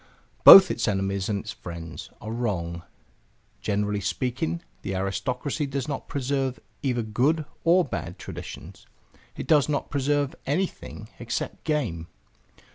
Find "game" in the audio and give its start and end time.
11.65-12.07